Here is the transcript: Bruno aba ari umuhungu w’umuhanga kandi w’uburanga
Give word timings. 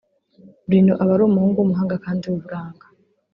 Bruno 0.67 0.93
aba 1.03 1.11
ari 1.15 1.23
umuhungu 1.25 1.57
w’umuhanga 1.59 1.95
kandi 2.05 2.23
w’uburanga 2.25 2.85